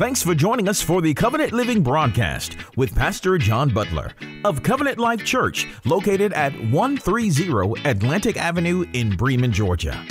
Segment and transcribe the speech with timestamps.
[0.00, 4.12] Thanks for joining us for the Covenant Living broadcast with Pastor John Butler
[4.46, 10.02] of Covenant Life Church, located at 130 Atlantic Avenue in Bremen, Georgia.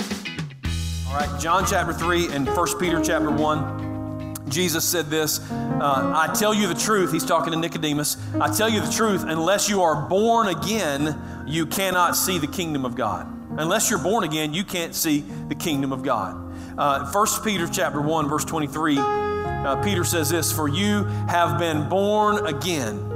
[1.08, 4.48] All right, John chapter 3 and 1 Peter chapter 1.
[4.48, 7.10] Jesus said this uh, I tell you the truth.
[7.10, 8.16] He's talking to Nicodemus.
[8.40, 12.84] I tell you the truth, unless you are born again, you cannot see the kingdom
[12.84, 13.26] of God.
[13.58, 16.54] Unless you're born again, you can't see the kingdom of God.
[16.78, 19.29] Uh, 1 Peter chapter 1, verse 23
[19.64, 23.10] uh, Peter says this For you have been born again.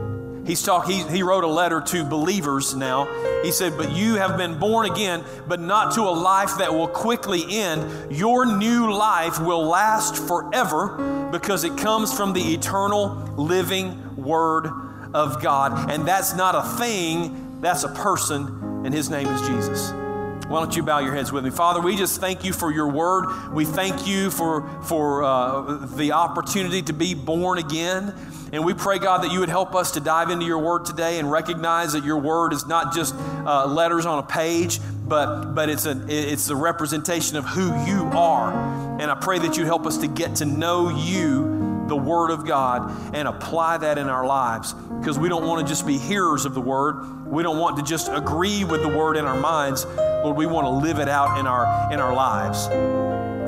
[0.47, 3.09] He's talk, he, he wrote a letter to believers now.
[3.43, 6.89] He said, But you have been born again, but not to a life that will
[6.89, 8.15] quickly end.
[8.15, 14.69] Your new life will last forever because it comes from the eternal living Word
[15.15, 15.91] of God.
[15.91, 20.04] And that's not a thing, that's a person, and His name is Jesus.
[20.49, 21.51] Why don't you bow your heads with me?
[21.51, 23.55] Father, we just thank you for your word.
[23.55, 28.15] We thank you for, for uh, the opportunity to be born again.
[28.53, 31.19] And we pray, God, that you would help us to dive into your word today
[31.19, 35.71] and recognize that your word is not just uh, letters on a page, but, but
[35.71, 38.53] it's, a, it's the representation of who you are.
[39.01, 41.54] And I pray that you help us to get to know you
[41.89, 45.71] the Word of God and apply that in our lives because we don't want to
[45.71, 47.27] just be hearers of the Word.
[47.27, 49.87] We don't want to just agree with the Word in our minds,
[50.25, 52.67] Lord, we want to live it out in our, in our lives.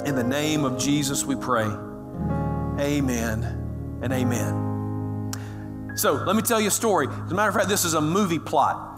[0.06, 1.64] In the name of Jesus, we pray.
[2.78, 5.32] Amen and amen.
[5.96, 7.08] So let me tell you a story.
[7.08, 8.95] As a matter of fact, this is a movie plot.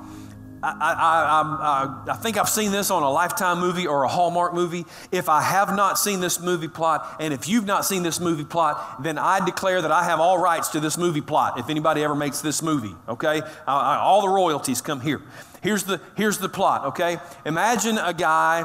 [0.62, 4.08] I, I, I, uh, I, think I've seen this on a Lifetime movie or a
[4.08, 4.86] Hallmark movie.
[5.12, 8.44] If I have not seen this movie plot, and if you've not seen this movie
[8.44, 12.02] plot, then I declare that I have all rights to this movie plot if anybody
[12.02, 13.42] ever makes this movie, okay?
[13.66, 15.22] all the royalties come here.
[15.62, 17.18] Here's the, here's the plot, okay?
[17.44, 18.64] Imagine a guy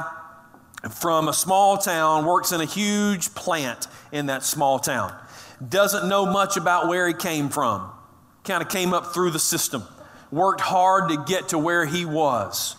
[0.90, 5.14] from a small town works in a huge plant in that small town,
[5.66, 7.90] doesn't know much about where he came from,
[8.42, 9.84] kind of came up through the system
[10.34, 12.76] worked hard to get to where he was.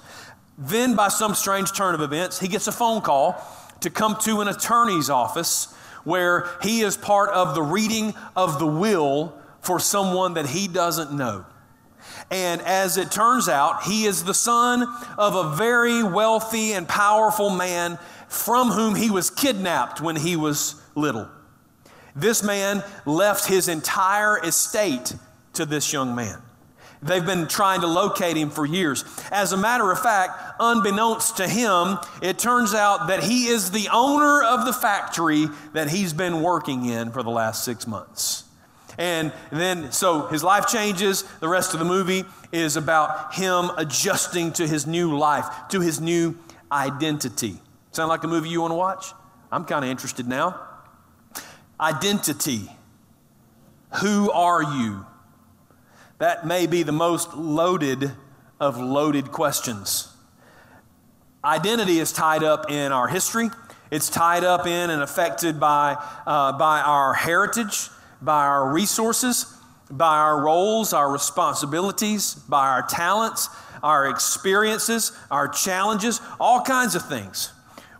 [0.58, 3.42] Then, by some strange turn of events, he gets a phone call
[3.82, 5.74] to come to an attorney's office
[6.04, 11.12] where he is part of the reading of the will for someone that he doesn't
[11.12, 11.46] know.
[12.32, 17.50] And as it turns out, he is the son of a very wealthy and powerful
[17.50, 21.28] man from whom he was kidnapped when he was little.
[22.16, 25.16] This man left his entire estate
[25.54, 26.42] to this young man.
[27.06, 29.06] They've been trying to locate him for years.
[29.32, 33.90] As a matter of fact, unbeknownst to him, it turns out that he is the
[33.94, 38.44] owner of the factory that he's been working in for the last six months.
[38.98, 41.24] And then, so his life changes.
[41.42, 46.02] The rest of the movie is about him adjusting to his new life, to his
[46.02, 46.36] new
[46.72, 47.58] identity.
[47.92, 49.14] Sound like a movie you want to watch?
[49.52, 50.60] I'm kind of interested now.
[51.80, 52.70] Identity.
[54.02, 55.06] Who are you?
[56.18, 58.12] That may be the most loaded
[58.60, 60.16] of loaded questions.
[61.44, 63.50] Identity is tied up in our history.
[63.92, 67.90] It's tied up in and affected by, uh, by our heritage,
[68.22, 69.46] by our resources,
[69.92, 73.50] by our roles, our responsibilities, by our talents,
[73.84, 77.52] our experiences, our challenges, all kinds of things.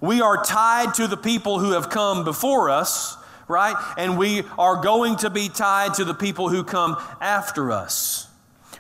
[0.02, 3.18] We are tied to the people who have come before us
[3.48, 3.76] right?
[3.98, 8.28] And we are going to be tied to the people who come after us.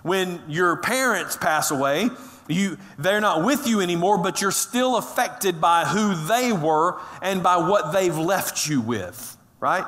[0.03, 2.09] When your parents pass away,
[2.47, 7.41] you, they're not with you anymore, but you're still affected by who they were and
[7.41, 9.85] by what they've left you with, right?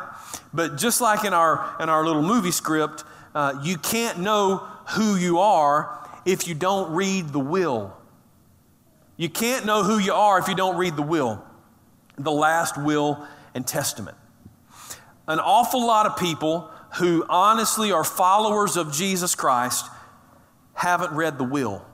[0.53, 3.03] But just like in our, in our little movie script,
[3.35, 7.95] uh, you can't know who you are if you don't read the will.
[9.17, 11.43] You can't know who you are if you don't read the will,
[12.17, 14.17] the last will and testament
[15.27, 19.85] an awful lot of people who honestly are followers of Jesus Christ
[20.73, 21.85] haven't read the will.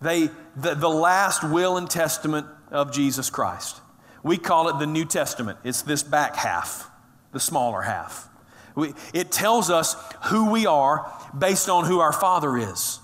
[0.00, 3.80] They, the, the last will and testament of Jesus Christ.
[4.22, 5.58] We call it the New Testament.
[5.64, 6.90] It's this back half,
[7.32, 8.28] the smaller half.
[8.74, 12.98] We, it tells us who we are based on who our Father is.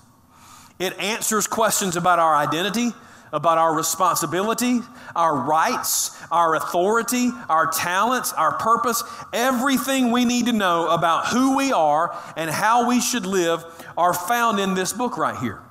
[0.77, 2.91] It answers questions about our identity,
[3.31, 4.79] about our responsibility,
[5.15, 9.03] our rights, our authority, our talents, our purpose,
[9.33, 13.63] everything we need to know about who we are and how we should live
[13.97, 15.61] are found in this book right here.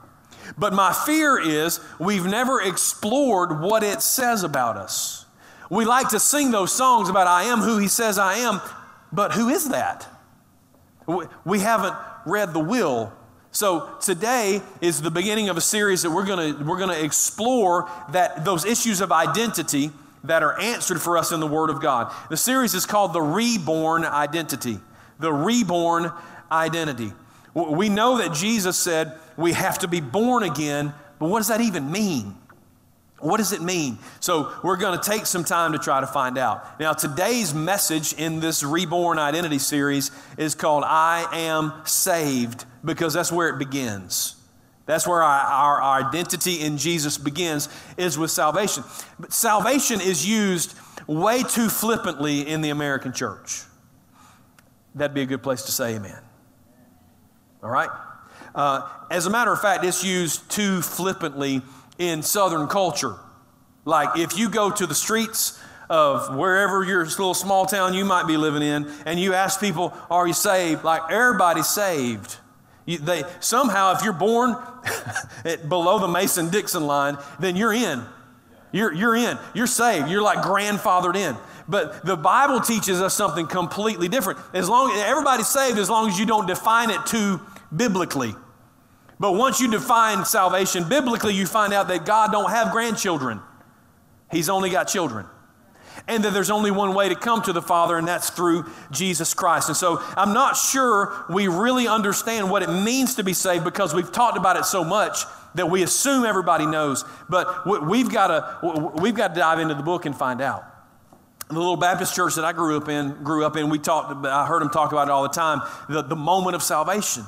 [0.56, 5.26] But my fear is we've never explored what it says about us.
[5.70, 8.61] We like to sing those songs about I am who He says I am,
[9.12, 10.08] but who is that?
[11.44, 11.94] We haven't
[12.26, 13.12] read the will.
[13.58, 17.05] So today is the beginning of a series that we're going to we're going to
[17.05, 19.90] explore that those issues of identity
[20.22, 22.14] that are answered for us in the Word of God.
[22.31, 24.78] The series is called The Reborn Identity.
[25.19, 26.12] The Reborn
[26.52, 27.12] Identity.
[27.52, 31.61] We know that Jesus said we have to be born again, but what does that
[31.61, 32.37] even mean?
[33.20, 33.99] What does it mean?
[34.20, 36.79] So, we're going to take some time to try to find out.
[36.79, 43.32] Now, today's message in this Reborn Identity series is called I Am Saved because that's
[43.32, 44.37] where it begins.
[44.87, 47.69] That's where our, our, identity in Jesus begins,
[47.99, 48.85] is with salvation.
[49.19, 50.75] But salvation is used
[51.06, 53.64] way too flippantly in the American church.
[54.94, 56.19] That'd be a good place to say amen.
[57.62, 57.91] All right?
[58.55, 61.61] Uh, as a matter of fact, it's used too flippantly
[61.99, 63.17] in Southern culture.
[63.85, 65.61] Like if you go to the streets
[65.91, 69.95] of wherever your little small town you might be living in, and you ask people,
[70.11, 70.85] Are you saved?
[70.85, 72.37] Like everybody's saved.
[72.87, 74.56] You, they, somehow, if you're born
[75.69, 78.03] below the Mason Dixon line, then you're in.
[78.73, 79.39] You're, you're in.
[79.55, 80.09] You're saved.
[80.09, 81.37] You're like grandfathered in.
[81.69, 84.39] But the Bible teaches us something completely different.
[84.55, 87.41] As long everybody's saved as long as you don't define it too
[87.75, 88.35] biblically.
[89.20, 93.41] But once you define salvation biblically, you find out that God don't have grandchildren.
[94.31, 95.26] He's only got children
[96.06, 99.35] and that there's only one way to come to the Father, and that's through Jesus
[99.35, 99.69] Christ.
[99.69, 103.94] And so I'm not sure we really understand what it means to be saved because
[103.94, 105.25] we've talked about it so much
[105.55, 107.05] that we assume everybody knows.
[107.29, 110.64] But we've got to, we've got to dive into the book and find out.
[111.49, 114.47] The little Baptist church that I grew up in, grew up in, we talked, I
[114.47, 117.25] heard them talk about it all the time, the, the moment of salvation.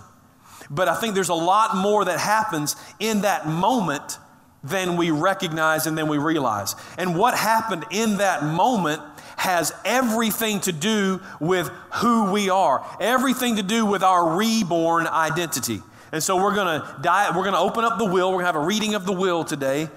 [0.70, 4.18] But I think there's a lot more that happens in that moment
[4.62, 6.76] than we recognize and then we realize.
[6.98, 9.02] And what happened in that moment
[9.36, 15.82] has everything to do with who we are, everything to do with our reborn identity.
[16.12, 16.86] And so we're going to
[17.34, 18.30] we're going to open up the will.
[18.30, 19.88] We're going to have a reading of the will today,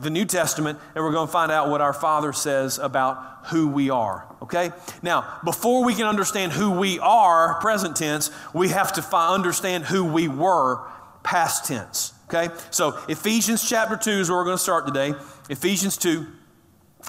[0.00, 3.68] the New Testament, and we're going to find out what our Father says about who
[3.68, 4.26] we are.
[4.42, 4.70] Okay?
[5.02, 9.84] Now, before we can understand who we are, present tense, we have to fi- understand
[9.84, 10.86] who we were,
[11.22, 12.12] past tense.
[12.28, 12.54] Okay?
[12.70, 15.14] So Ephesians chapter 2 is where we're going to start today.
[15.48, 16.26] Ephesians 2.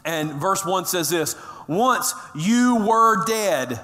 [0.05, 1.35] And verse 1 says this
[1.67, 3.79] Once you were dead,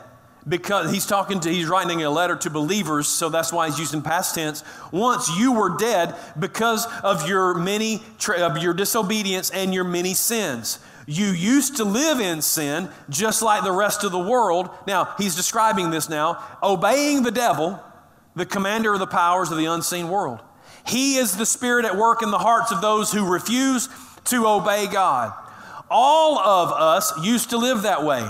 [0.47, 4.01] because he's talking to, he's writing a letter to believers, so that's why he's using
[4.01, 4.63] past tense.
[4.91, 8.01] Once you were dead because of your many,
[8.37, 10.79] of your disobedience and your many sins.
[11.05, 14.69] You used to live in sin just like the rest of the world.
[14.85, 17.79] Now, he's describing this now, obeying the devil,
[18.35, 20.41] the commander of the powers of the unseen world.
[20.85, 23.89] He is the Spirit at work in the hearts of those who refuse
[24.25, 25.33] to obey God.
[25.89, 28.29] All of us used to live that way,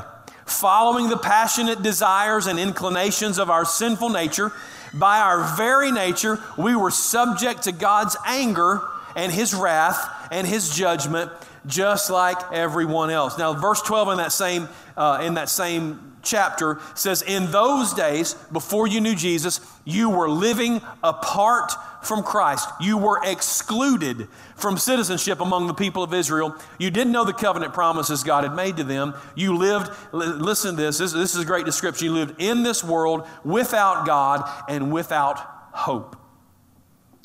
[0.50, 4.52] following the passionate desires and inclinations of our sinful nature.
[4.94, 8.82] By our very nature, we were subject to God's anger
[9.16, 11.32] and His wrath and His judgment,
[11.66, 13.38] just like everyone else.
[13.38, 18.34] Now, verse 12 in that same, uh, in that same chapter says, In those days,
[18.52, 21.72] before you knew Jesus, you were living apart
[22.04, 22.70] from Christ.
[22.80, 26.56] You were excluded from citizenship among the people of Israel.
[26.78, 29.14] You didn't know the covenant promises God had made to them.
[29.36, 32.06] You lived, listen to this, this, this is a great description.
[32.06, 35.40] You lived in this world without God and without
[35.72, 36.16] hope.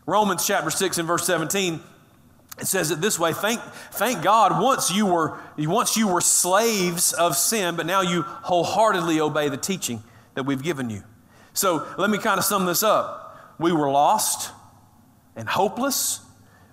[0.07, 1.81] Romans chapter 6 and verse 17
[2.59, 3.61] it says it this way thank,
[3.93, 9.21] thank god once you were once you were slaves of sin but now you wholeheartedly
[9.21, 10.03] obey the teaching
[10.35, 11.03] that we've given you
[11.55, 13.23] so let me kind of sum this up
[13.59, 14.51] we were lost
[15.37, 16.21] and hopeless.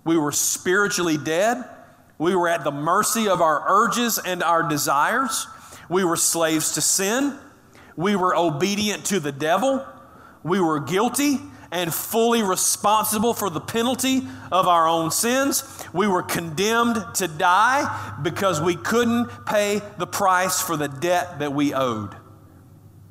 [0.04, 1.64] We were spiritually dead.
[2.18, 5.48] We were at the mercy of our urges and our desires.
[5.90, 7.38] We were slaves to sin.
[7.96, 9.86] We were obedient to the devil.
[10.44, 11.38] We were guilty
[11.72, 15.64] and fully responsible for the penalty of our own sins.
[15.94, 21.54] We were condemned to die because we couldn't pay the price for the debt that
[21.54, 22.16] we owed.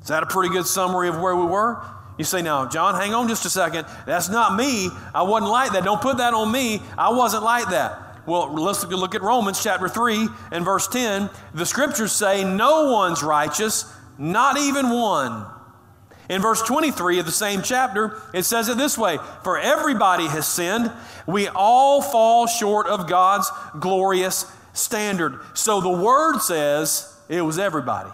[0.01, 1.83] Is that a pretty good summary of where we were?
[2.17, 3.87] You say, now, John, hang on just a second.
[4.05, 4.89] That's not me.
[5.15, 5.85] I wasn't like that.
[5.85, 6.81] Don't put that on me.
[6.97, 8.25] I wasn't like that.
[8.25, 11.29] Well, let's look at Romans chapter 3 and verse 10.
[11.53, 15.45] The scriptures say, No one's righteous, not even one.
[16.29, 20.47] In verse 23 of the same chapter, it says it this way For everybody has
[20.47, 20.91] sinned.
[21.25, 25.39] We all fall short of God's glorious standard.
[25.55, 28.11] So the word says it was everybody.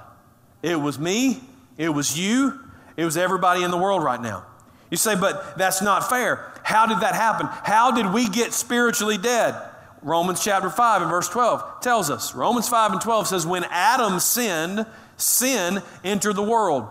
[0.63, 1.41] It was me,
[1.77, 2.59] it was you,
[2.97, 4.45] it was everybody in the world right now.
[4.89, 6.51] You say, but that's not fair.
[6.63, 7.47] How did that happen?
[7.47, 9.55] How did we get spiritually dead?
[10.01, 12.33] Romans chapter 5 and verse 12 tells us.
[12.33, 14.85] Romans 5 and 12 says, When Adam sinned,
[15.17, 16.87] sin entered the world.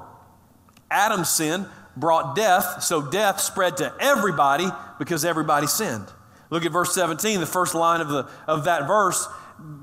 [0.95, 6.07] Adam's sin brought death, so death spread to everybody because everybody sinned.
[6.51, 7.41] Look at verse 17.
[7.41, 9.27] The first line of, the, of that verse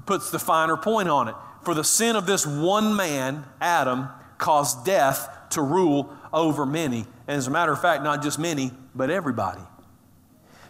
[0.06, 1.36] puts the finer point on it.
[1.64, 7.06] For the sin of this one man, Adam, caused death to rule over many.
[7.28, 9.62] And as a matter of fact, not just many, but everybody.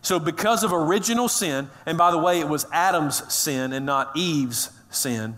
[0.02, 4.12] So, because of original sin, and by the way, it was Adam's sin and not
[4.18, 5.38] Eve's sin,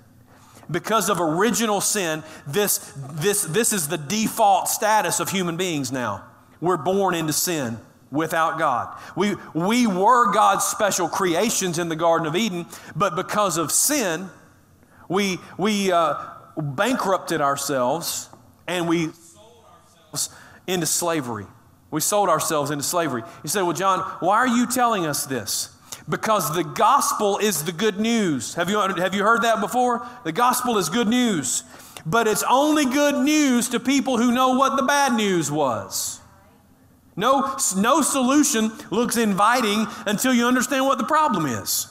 [0.70, 6.24] because of original sin, this, this, this is the default status of human beings now.
[6.62, 7.78] We're born into sin
[8.12, 8.98] without God.
[9.16, 14.30] We, we were God's special creations in the Garden of Eden, but because of sin,
[15.10, 16.16] we, we uh,
[16.56, 18.30] bankrupted ourselves
[18.68, 20.30] and we sold ourselves
[20.68, 21.48] into slavery.
[21.92, 23.24] We sold ourselves into slavery.
[23.44, 25.70] You say, Well, John, why are you telling us this?
[26.08, 28.56] Because the gospel is the good news.
[28.56, 30.06] Have you, have you heard that before?
[30.24, 31.64] The gospel is good news.
[32.06, 36.20] But it's only good news to people who know what the bad news was.
[37.16, 41.88] No, no solution looks inviting until you understand what the problem is.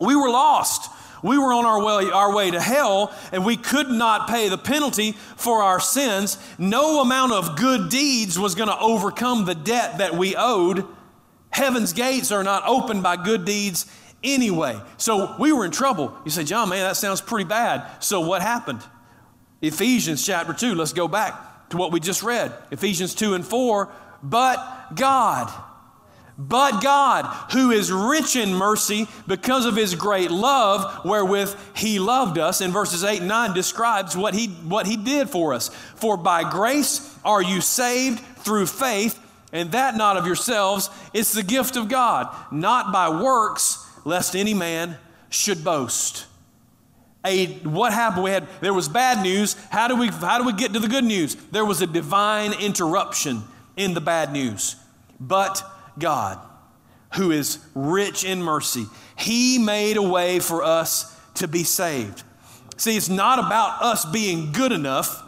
[0.00, 0.90] We were lost.
[1.22, 4.58] We were on our way, our way to hell, and we could not pay the
[4.58, 6.38] penalty for our sins.
[6.58, 10.86] No amount of good deeds was going to overcome the debt that we owed.
[11.56, 13.86] Heaven's gates are not opened by good deeds
[14.22, 14.78] anyway.
[14.98, 16.14] So we were in trouble.
[16.26, 17.90] You say, John, man, that sounds pretty bad.
[18.04, 18.82] So what happened?
[19.62, 22.52] Ephesians chapter 2, let's go back to what we just read.
[22.70, 23.90] Ephesians 2 and 4
[24.22, 25.50] but God.
[26.36, 32.36] But God, who is rich in mercy because of his great love wherewith he loved
[32.36, 35.70] us, in verses 8 and 9 describes what he, what he did for us.
[35.94, 39.18] For by grace are you saved through faith,
[39.52, 44.54] and that not of yourselves, it's the gift of God, not by works, lest any
[44.54, 44.98] man
[45.28, 46.26] should boast.
[47.24, 48.24] A, what happened?
[48.24, 49.56] We had there was bad news.
[49.70, 51.34] How do we how do we get to the good news?
[51.34, 53.42] There was a divine interruption
[53.76, 54.76] in the bad news.
[55.18, 55.62] But
[55.98, 56.38] God,
[57.14, 58.86] who is rich in mercy,
[59.16, 62.22] He made a way for us to be saved.
[62.76, 65.22] See, it's not about us being good enough.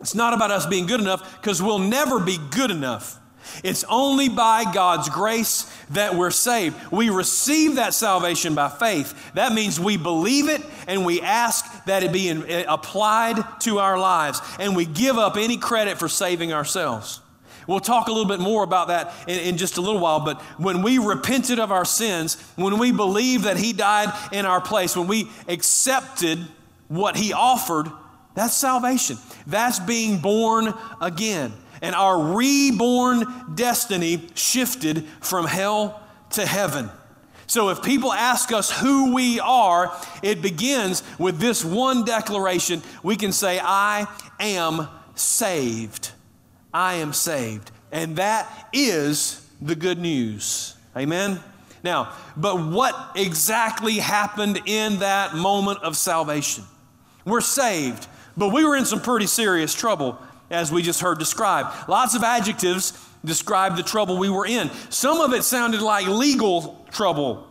[0.00, 3.19] It's not about us being good enough because we'll never be good enough.
[3.62, 6.76] It's only by God's grace that we're saved.
[6.90, 9.32] We receive that salvation by faith.
[9.34, 13.78] That means we believe it and we ask that it be in, eh, applied to
[13.78, 14.40] our lives.
[14.58, 17.20] And we give up any credit for saving ourselves.
[17.66, 20.20] We'll talk a little bit more about that in, in, just a little while.
[20.20, 24.60] But when we repented of our sins, when we believed that He died in our
[24.60, 26.40] place, when we accepted
[26.88, 27.86] what He offered,
[28.34, 29.18] that's salvation.
[29.46, 31.52] That's being born again.
[31.82, 36.90] And our reborn destiny shifted from hell to heaven.
[37.46, 42.82] So if people ask us who we are, it begins with this one declaration.
[43.02, 44.06] We can say, I
[44.38, 46.12] am saved.
[46.72, 47.72] I am saved.
[47.90, 50.76] And that is the good news.
[50.96, 51.40] Amen?
[51.82, 56.64] Now, but what exactly happened in that moment of salvation?
[57.24, 58.06] We're saved,
[58.36, 60.18] but we were in some pretty serious trouble,
[60.50, 61.88] as we just heard described.
[61.88, 62.92] Lots of adjectives
[63.24, 64.70] describe the trouble we were in.
[64.88, 67.46] Some of it sounded like legal trouble.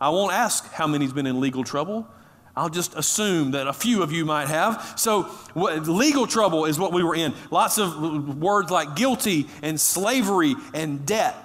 [0.00, 2.08] I won't ask how many's been in legal trouble.
[2.56, 4.94] I'll just assume that a few of you might have.
[4.96, 5.24] So,
[5.54, 7.32] what, legal trouble is what we were in.
[7.52, 11.36] Lots of words like guilty and slavery and debt.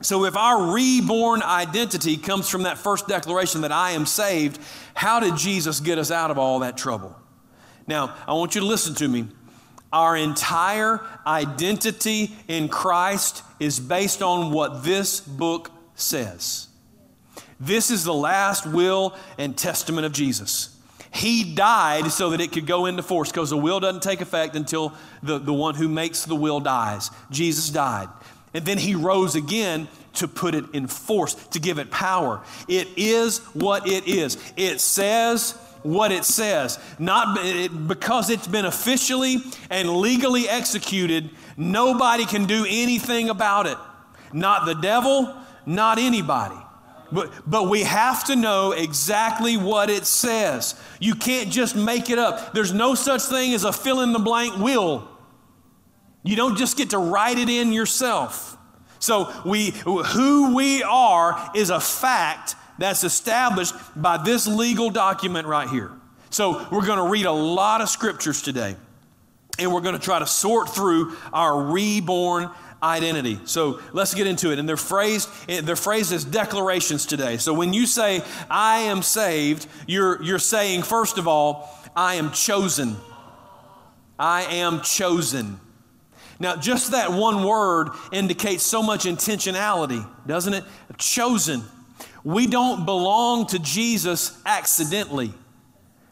[0.00, 4.60] So, if our reborn identity comes from that first declaration that I am saved,
[4.94, 7.16] how did Jesus get us out of all that trouble?
[7.86, 9.28] Now, I want you to listen to me.
[9.92, 16.68] Our entire identity in Christ is based on what this book says.
[17.60, 20.76] This is the last will and testament of Jesus.
[21.12, 24.56] He died so that it could go into force because the will doesn't take effect
[24.56, 27.10] until the, the one who makes the will dies.
[27.30, 28.08] Jesus died.
[28.54, 32.42] And then he rose again to put it in force, to give it power.
[32.66, 34.38] It is what it is.
[34.56, 36.78] It says what it says.
[36.98, 39.38] Not it, because it's been officially
[39.70, 43.78] and legally executed, nobody can do anything about it.
[44.32, 45.34] Not the devil,
[45.66, 46.56] not anybody.
[47.10, 50.74] But, but we have to know exactly what it says.
[50.98, 52.54] You can't just make it up.
[52.54, 55.06] There's no such thing as a fill in the blank will.
[56.22, 58.56] You don't just get to write it in yourself.
[58.98, 65.68] So we who we are is a fact that's established by this legal document right
[65.68, 65.90] here.
[66.30, 68.76] So we're going to read a lot of scriptures today.
[69.58, 72.48] And we're going to try to sort through our reborn
[72.82, 73.38] identity.
[73.44, 74.58] So let's get into it.
[74.58, 77.36] And they're phrased, they're phrased as declarations today.
[77.36, 82.32] So when you say, I am saved, you're, you're saying, first of all, I am
[82.32, 82.96] chosen.
[84.18, 85.60] I am chosen.
[86.40, 90.64] Now, just that one word indicates so much intentionality, doesn't it?
[90.98, 91.62] Chosen.
[92.24, 95.32] We don't belong to Jesus accidentally.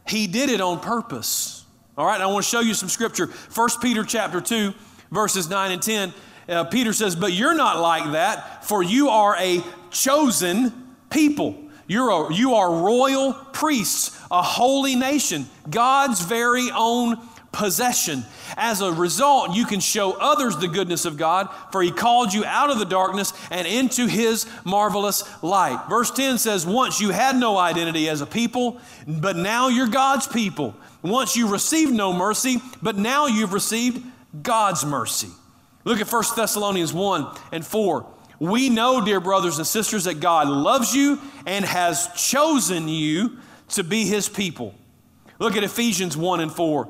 [0.07, 1.65] He did it on purpose.
[1.97, 3.27] All right, I want to show you some scripture.
[3.27, 4.73] 1 Peter chapter 2,
[5.11, 6.15] verses 9 and 10.
[6.49, 10.73] Uh, Peter says, But you're not like that, for you are a chosen
[11.11, 11.63] people.
[11.87, 17.17] You're a, you are royal priests, a holy nation, God's very own
[17.53, 18.25] possession.
[18.57, 22.45] As a result, you can show others the goodness of God, for He called you
[22.45, 25.85] out of the darkness and into His marvelous light.
[25.89, 30.27] Verse 10 says, Once you had no identity as a people, but now you're God's
[30.27, 30.75] people.
[31.03, 34.05] Once you received no mercy, but now you've received
[34.43, 35.29] God's mercy.
[35.85, 38.07] Look at 1 Thessalonians 1 and 4.
[38.39, 43.39] We know, dear brothers and sisters, that God loves you and has chosen you
[43.71, 44.75] to be His people.
[45.39, 46.89] Look at Ephesians 1 and 4.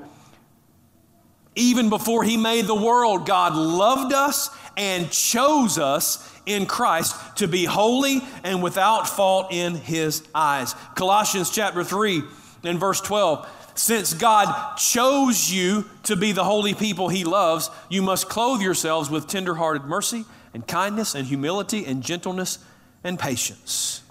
[1.56, 7.48] Even before He made the world, God loved us and chose us in Christ to
[7.48, 10.74] be holy and without fault in His eyes.
[10.94, 12.22] Colossians chapter 3
[12.64, 13.48] and verse 12.
[13.74, 19.10] Since God chose you to be the holy people He loves, you must clothe yourselves
[19.10, 22.58] with tenderhearted mercy and kindness and humility and gentleness
[23.02, 24.02] and patience.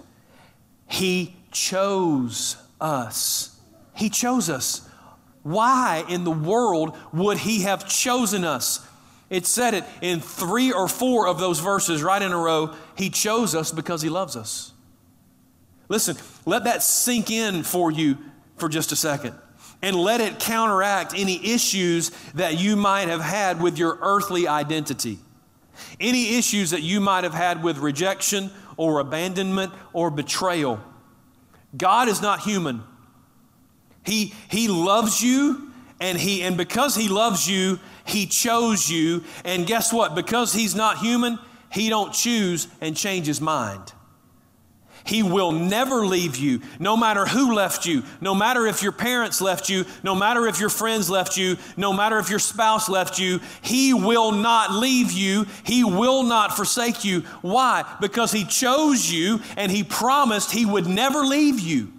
[0.88, 3.60] He chose us.
[3.94, 4.88] He chose us.
[5.42, 8.86] Why in the world would He have chosen us?
[9.30, 12.74] It said it in three or four of those verses right in a row.
[12.96, 14.72] He chose us because He loves us.
[15.88, 16.16] Listen,
[16.46, 18.18] let that sink in for you
[18.56, 19.34] for just a second
[19.82, 25.18] and let it counteract any issues that you might have had with your earthly identity.
[25.98, 30.80] Any issues that you might have had with rejection or abandonment or betrayal.
[31.76, 32.82] God is not human.
[34.04, 39.22] He, he loves you, and, he, and because He loves you, He chose you.
[39.44, 40.14] And guess what?
[40.14, 41.38] Because He's not human,
[41.70, 43.92] He don't choose and change His mind.
[45.04, 49.40] He will never leave you, no matter who left you, no matter if your parents
[49.40, 53.18] left you, no matter if your friends left you, no matter if your spouse left
[53.18, 53.40] you.
[53.62, 55.46] He will not leave you.
[55.64, 57.20] He will not forsake you.
[57.40, 57.84] Why?
[58.00, 61.92] Because He chose you and He promised He would never leave you.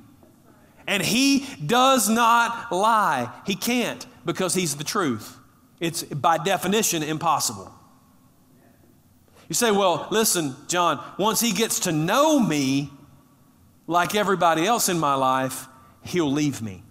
[0.88, 3.32] And He does not lie.
[3.46, 5.38] He can't because He's the truth.
[5.80, 7.74] It's by definition impossible.
[9.52, 12.90] You say, well, listen, John, once he gets to know me
[13.86, 15.68] like everybody else in my life,
[16.04, 16.84] he'll leave me.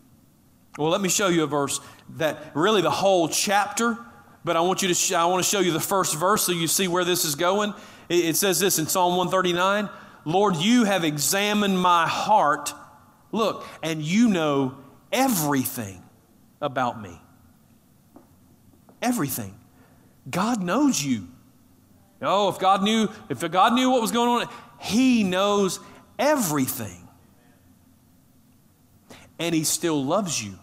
[0.76, 1.80] Well, let me show you a verse
[2.16, 3.96] that really the whole chapter,
[4.44, 6.52] but I want you to sh- I want to show you the first verse so
[6.52, 7.72] you see where this is going.
[8.10, 9.88] It, it says this in Psalm 139,
[10.26, 12.74] "Lord, you have examined my heart.
[13.32, 14.76] Look, and you know
[15.12, 16.02] everything
[16.60, 17.20] about me."
[19.02, 19.54] Everything.
[20.30, 21.28] God knows you.
[22.22, 25.80] Oh, if God knew, if God knew what was going on, He knows
[26.18, 27.08] everything.
[29.38, 30.58] And He still loves you.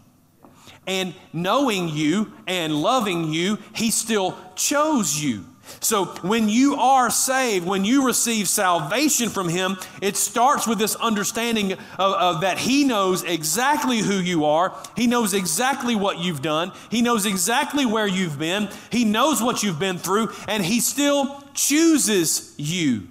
[0.85, 5.45] And knowing you and loving you, He still chose you.
[5.79, 10.95] So when you are saved, when you receive salvation from Him, it starts with this
[10.95, 14.75] understanding of, of, that He knows exactly who you are.
[14.95, 16.71] He knows exactly what you've done.
[16.89, 18.69] He knows exactly where you've been.
[18.91, 23.07] He knows what you've been through, and He still chooses you.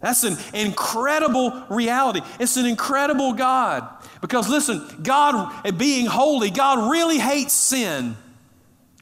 [0.00, 2.20] That's an incredible reality.
[2.38, 3.88] It's an incredible God.
[4.20, 8.16] Because listen, God, being holy, God really hates sin,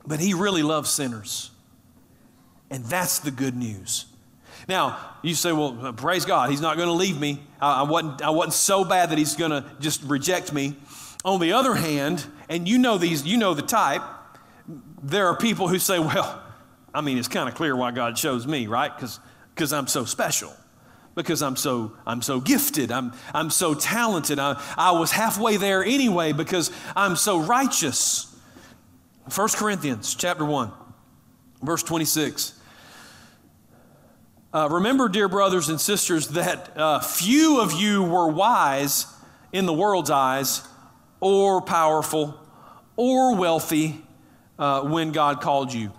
[0.07, 1.51] but He really loves sinners.
[2.71, 4.07] And that's the good news.
[4.69, 7.43] Now, you say, well, praise God, He's not going to leave me.
[7.61, 10.77] I, I, wasn't, I wasn't so bad that He's going to just reject me.
[11.25, 14.03] On the other hand, and you know these, you know the type,
[15.03, 16.43] there are people who say, well,
[16.95, 18.93] I mean, it's kind of clear why God chose me, right?
[18.95, 20.53] Because I'm so special
[21.15, 22.91] because I'm so I'm so gifted.
[22.91, 24.39] I'm I'm so talented.
[24.39, 28.31] I, I was halfway there anyway because I'm so righteous.
[29.35, 30.71] 1 Corinthians chapter 1,
[31.67, 32.59] verse 26.
[34.53, 39.07] Uh, remember, dear brothers and sisters, that uh, few of you were wise
[39.53, 40.63] in the world's eyes,
[41.21, 42.39] or powerful,
[42.97, 44.01] or wealthy
[44.59, 45.93] uh, when God called you.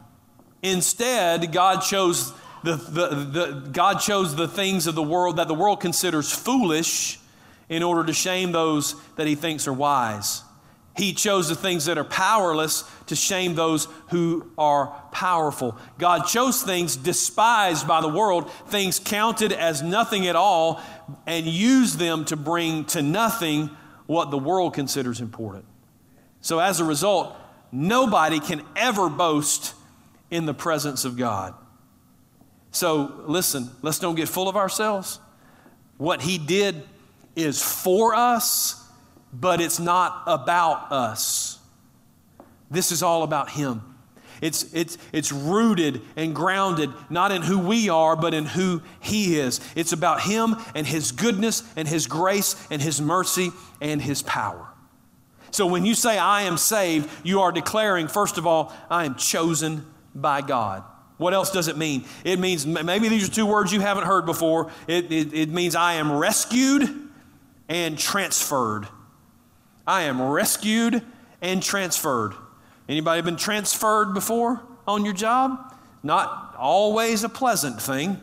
[0.63, 2.31] Instead, God chose
[2.63, 7.19] the, the, the, God chose the things of the world that the world considers foolish
[7.69, 10.41] in order to shame those that he thinks are wise.
[10.95, 15.77] He chose the things that are powerless to shame those who are powerful.
[15.97, 20.81] God chose things despised by the world, things counted as nothing at all,
[21.27, 23.69] and used them to bring to nothing
[24.05, 25.65] what the world considers important.
[26.39, 27.35] So as a result,
[27.73, 29.73] nobody can ever boast
[30.31, 31.53] in the presence of God.
[32.71, 35.19] So listen, let's don't get full of ourselves.
[35.97, 36.83] What He did
[37.35, 38.84] is for us
[39.39, 41.59] but it's not about us.
[42.71, 43.81] This is all about Him.
[44.41, 49.39] It's, it's, it's rooted and grounded not in who we are, but in who He
[49.39, 49.59] is.
[49.75, 54.67] It's about Him and His goodness and His grace and His mercy and His power.
[55.51, 59.15] So when you say, I am saved, you are declaring, first of all, I am
[59.15, 60.83] chosen by God.
[61.17, 62.03] What else does it mean?
[62.25, 64.69] It means, maybe these are two words you haven't heard before.
[64.85, 66.89] It, it, it means I am rescued
[67.69, 68.87] and transferred.
[69.87, 71.01] I am rescued
[71.41, 72.33] and transferred.
[72.87, 75.75] Anybody been transferred before on your job?
[76.03, 78.19] Not always a pleasant thing.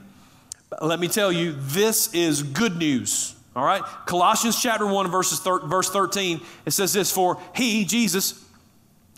[0.70, 3.34] But let me tell you, this is good news.
[3.54, 3.82] All right?
[4.06, 8.42] Colossians chapter 1, verses thir- verse 13, it says this For he, Jesus,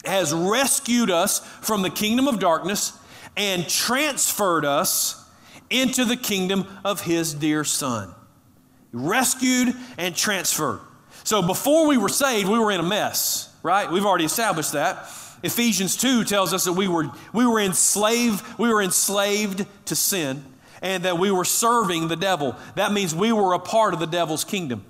[0.05, 2.99] has rescued us from the kingdom of darkness
[3.37, 5.25] and transferred us
[5.71, 8.15] into the kingdom of his dear Son.
[8.93, 10.81] Rescued and transferred.
[11.25, 13.91] So before we were saved, we were in a mess, right?
[13.91, 15.09] We've already established that.
[15.43, 20.45] Ephesians 2 tells us that we were, we were enslaved, we were enslaved to sin
[20.83, 22.55] and that we were serving the devil.
[22.75, 24.85] That means we were a part of the devil's kingdom.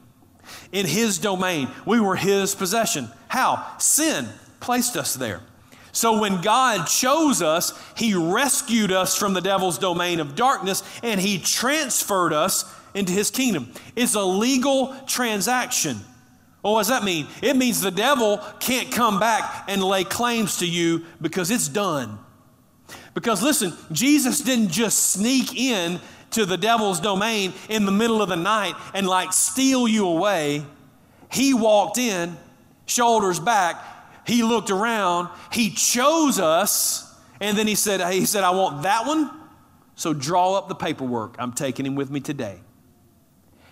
[0.72, 3.08] In his domain, we were his possession.
[3.28, 3.76] How?
[3.78, 5.40] Sin placed us there.
[5.92, 11.20] So when God chose us, he rescued us from the devil's domain of darkness and
[11.20, 13.72] he transferred us into his kingdom.
[13.94, 16.00] It's a legal transaction.
[16.64, 17.28] Well, what does that mean?
[17.42, 22.18] It means the devil can't come back and lay claims to you because it's done.
[23.12, 26.00] Because listen, Jesus didn't just sneak in
[26.30, 30.64] to the devil's domain in the middle of the night and like steal you away.
[31.30, 32.34] He walked in,
[32.86, 33.76] shoulders back,
[34.26, 39.06] he looked around, he chose us, and then he said, he said, I want that
[39.06, 39.30] one.
[39.96, 41.36] So draw up the paperwork.
[41.38, 42.63] I'm taking him with me today.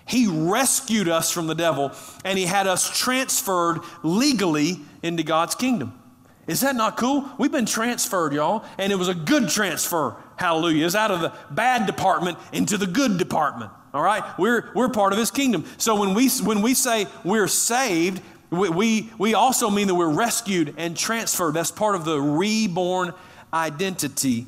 [0.05, 1.93] He rescued us from the devil
[2.25, 5.99] and he had us transferred legally into God's kingdom.
[6.47, 7.31] Is that not cool?
[7.39, 10.17] We've been transferred, y'all, and it was a good transfer.
[10.37, 10.87] Hallelujah.
[10.87, 13.71] It's out of the bad department into the good department.
[13.95, 14.25] All right?
[14.39, 15.65] We're, we're part of his kingdom.
[15.79, 20.13] So when we, when we say we're saved, we, we, we also mean that we're
[20.13, 21.55] rescued and transferred.
[21.55, 23.13] That's part of the reborn
[23.55, 24.47] identity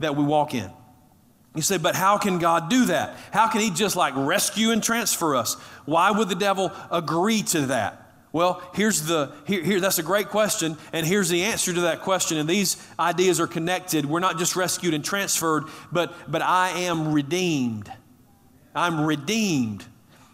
[0.00, 0.70] that we walk in.
[1.58, 3.16] You say, but how can God do that?
[3.32, 5.54] How can He just like rescue and transfer us?
[5.86, 8.12] Why would the devil agree to that?
[8.30, 12.02] Well, here's the here, here that's a great question, and here's the answer to that
[12.02, 12.38] question.
[12.38, 14.06] And these ideas are connected.
[14.06, 17.90] We're not just rescued and transferred, but but I am redeemed.
[18.72, 19.84] I'm redeemed.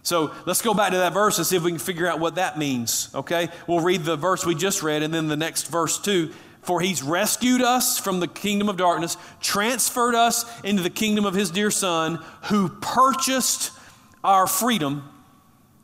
[0.03, 2.35] So let's go back to that verse and see if we can figure out what
[2.35, 3.09] that means.
[3.15, 3.49] Okay?
[3.67, 6.35] We'll read the verse we just read and then the next verse too.
[6.65, 11.35] For he's rescued us from the kingdom of darkness, transferred us into the kingdom of
[11.35, 13.71] his dear Son, who purchased
[14.23, 15.09] our freedom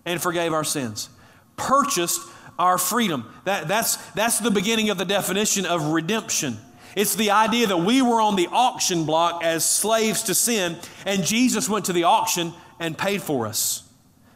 [0.06, 1.10] and forgave our sins.
[1.56, 2.20] Purchased
[2.58, 3.30] our freedom.
[3.44, 6.56] That, that's, that's the beginning of the definition of redemption.
[6.96, 11.24] It's the idea that we were on the auction block as slaves to sin, and
[11.24, 13.86] Jesus went to the auction and paid for us.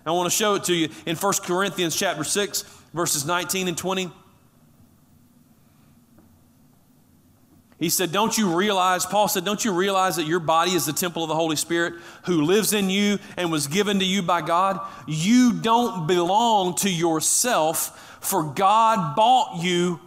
[0.06, 3.76] I want to show it to you in 1 Corinthians chapter 6, verses 19 and
[3.76, 4.10] 20.
[7.84, 10.94] He said, Don't you realize, Paul said, Don't you realize that your body is the
[10.94, 11.92] temple of the Holy Spirit
[12.22, 14.80] who lives in you and was given to you by God?
[15.06, 20.00] You don't belong to yourself, for God bought you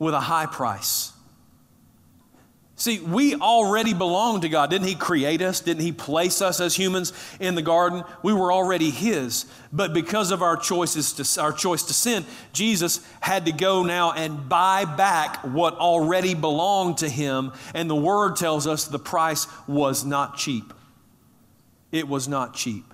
[0.00, 1.12] with a high price.
[2.80, 4.70] See, we already belong to God.
[4.70, 5.60] Didn't He create us?
[5.60, 8.04] Didn't He place us as humans in the garden?
[8.22, 9.44] We were already His.
[9.70, 14.12] But because of our choices to, our choice to sin, Jesus had to go now
[14.12, 17.52] and buy back what already belonged to Him.
[17.74, 20.72] And the Word tells us the price was not cheap.
[21.92, 22.86] It was not cheap.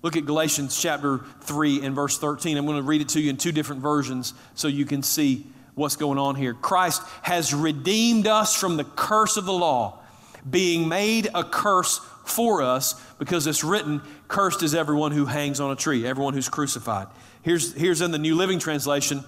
[0.00, 2.56] Look at Galatians chapter 3 and verse 13.
[2.56, 5.44] I'm going to read it to you in two different versions so you can see
[5.74, 6.54] what's going on here.
[6.54, 10.00] Christ has redeemed us from the curse of the law,
[10.48, 15.70] being made a curse for us because it's written, Cursed is everyone who hangs on
[15.70, 17.08] a tree, everyone who's crucified.
[17.42, 19.24] Here's, here's in the New Living Translation.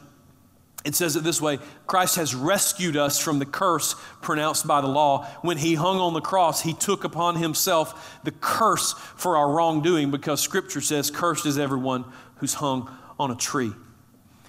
[0.84, 4.86] It says it this way Christ has rescued us from the curse pronounced by the
[4.86, 5.24] law.
[5.42, 10.10] When he hung on the cross, he took upon himself the curse for our wrongdoing
[10.10, 12.04] because scripture says, Cursed is everyone
[12.36, 13.72] who's hung on a tree.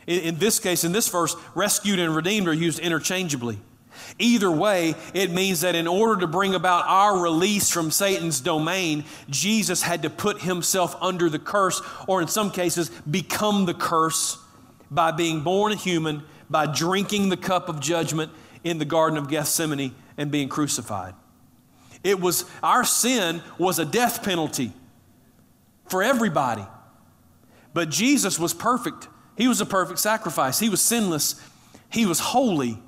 [0.07, 3.59] In, in this case, in this verse, rescued and redeemed are used interchangeably.
[4.19, 9.03] Either way, it means that in order to bring about our release from Satan's domain,
[9.29, 14.37] Jesus had to put himself under the curse, or in some cases, become the curse
[14.89, 18.31] by being born a human, by drinking the cup of judgment
[18.63, 21.13] in the Garden of Gethsemane and being crucified.
[22.03, 24.71] It was our sin was a death penalty
[25.89, 26.65] for everybody.
[27.73, 29.07] But Jesus was perfect.
[29.37, 30.59] He was a perfect sacrifice.
[30.59, 31.41] He was sinless.
[31.89, 32.79] He was holy.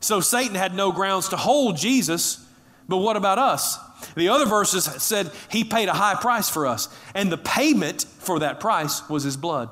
[0.00, 2.46] So Satan had no grounds to hold Jesus,
[2.88, 3.78] but what about us?
[4.16, 8.40] The other verses said he paid a high price for us, and the payment for
[8.40, 9.70] that price was his blood.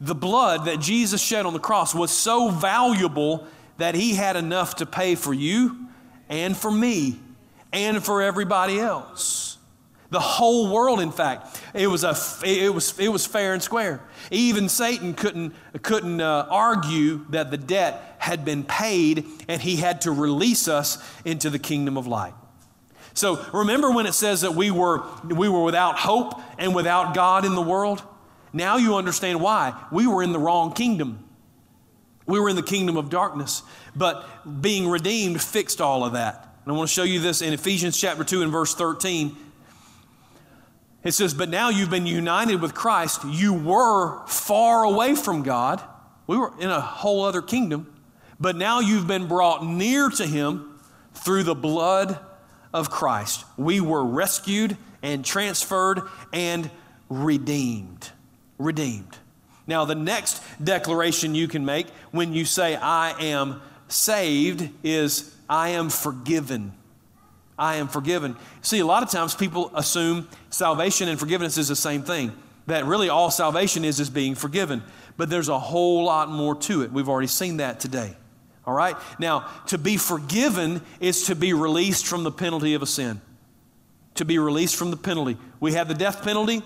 [0.00, 3.46] The blood that Jesus shed on the cross was so valuable
[3.78, 5.86] that he had enough to pay for you
[6.28, 7.20] and for me
[7.72, 9.51] and for everybody else.
[10.12, 14.02] The whole world, in fact, it was, a, it was, it was fair and square.
[14.30, 20.02] Even Satan couldn't, couldn't uh, argue that the debt had been paid and he had
[20.02, 22.34] to release us into the kingdom of light.
[23.14, 27.46] So remember when it says that we were, we were without hope and without God
[27.46, 28.02] in the world?
[28.52, 29.74] Now you understand why.
[29.90, 31.26] We were in the wrong kingdom.
[32.26, 33.62] We were in the kingdom of darkness.
[33.96, 36.54] But being redeemed fixed all of that.
[36.66, 39.38] And I want to show you this in Ephesians chapter 2 and verse 13.
[41.04, 43.22] It says, But now you've been united with Christ.
[43.24, 45.82] You were far away from God.
[46.26, 47.92] We were in a whole other kingdom.
[48.38, 50.78] But now you've been brought near to Him
[51.14, 52.18] through the blood
[52.72, 53.44] of Christ.
[53.56, 56.70] We were rescued and transferred and
[57.08, 58.10] redeemed.
[58.58, 59.18] Redeemed.
[59.66, 65.70] Now, the next declaration you can make when you say, I am saved, is, I
[65.70, 66.72] am forgiven.
[67.62, 68.36] I am forgiven.
[68.60, 72.32] See, a lot of times people assume salvation and forgiveness is the same thing.
[72.66, 74.82] That really all salvation is is being forgiven.
[75.16, 76.90] But there's a whole lot more to it.
[76.90, 78.16] We've already seen that today.
[78.66, 78.96] All right?
[79.20, 83.20] Now, to be forgiven is to be released from the penalty of a sin.
[84.16, 85.36] To be released from the penalty.
[85.60, 86.62] We have the death penalty,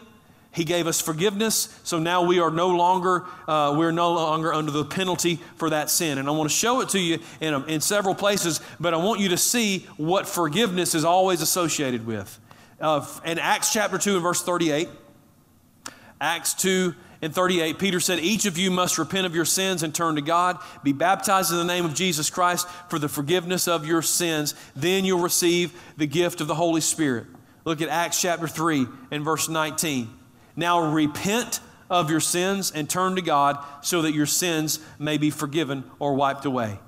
[0.57, 4.73] he gave us forgiveness, so now we are no longer uh, we're no longer under
[4.73, 6.17] the penalty for that sin.
[6.17, 8.97] And I want to show it to you in, a, in several places, but I
[8.97, 12.41] want you to see what forgiveness is always associated with.
[12.81, 14.89] Uh, in Acts chapter two and verse thirty-eight,
[16.23, 19.95] Acts two and 38, Peter said, Each of you must repent of your sins and
[19.95, 20.59] turn to God.
[20.83, 24.55] Be baptized in the name of Jesus Christ for the forgiveness of your sins.
[24.75, 27.27] Then you'll receive the gift of the Holy Spirit.
[27.65, 30.16] Look at Acts chapter 3 and verse 19.
[30.57, 35.31] Now repent of your sins and turn to God so that your sins may be
[35.31, 36.79] forgiven or wiped away.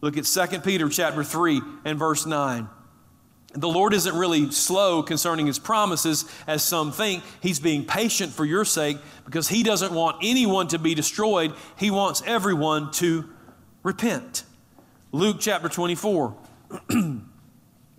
[0.00, 2.68] Look at 2 Peter chapter 3 and verse 9.
[3.54, 7.22] The Lord isn't really slow concerning his promises, as some think.
[7.40, 11.52] He's being patient for your sake because he doesn't want anyone to be destroyed.
[11.76, 13.28] He wants everyone to
[13.82, 14.44] repent.
[15.12, 16.34] Luke chapter 24.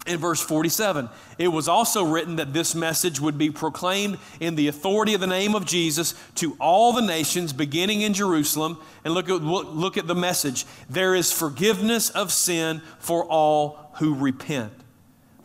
[0.05, 1.09] in verse 47.
[1.37, 5.27] It was also written that this message would be proclaimed in the authority of the
[5.27, 8.77] name of Jesus to all the nations, beginning in Jerusalem.
[9.05, 14.13] And look at, look at the message there is forgiveness of sin for all who
[14.15, 14.73] repent.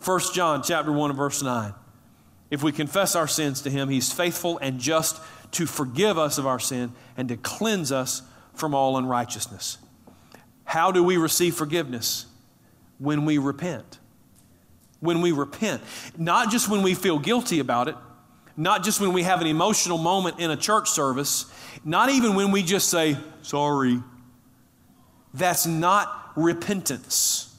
[0.04, 1.74] 1 John chapter 1 verse 9.
[2.50, 5.20] If we confess our sins to him, he's faithful and just
[5.52, 8.22] to forgive us of our sin and to cleanse us
[8.54, 9.78] from all unrighteousness.
[10.64, 12.26] How do we receive forgiveness?
[12.98, 13.98] When we repent
[15.00, 15.82] when we repent.
[16.16, 17.96] Not just when we feel guilty about it,
[18.56, 21.46] not just when we have an emotional moment in a church service,
[21.84, 24.02] not even when we just say, sorry.
[25.32, 27.56] That's not repentance.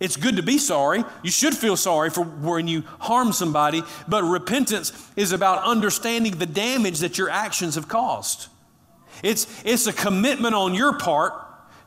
[0.00, 1.02] It's good to be sorry.
[1.24, 6.46] You should feel sorry for when you harm somebody, but repentance is about understanding the
[6.46, 8.46] damage that your actions have caused.
[9.24, 11.32] It's, it's a commitment on your part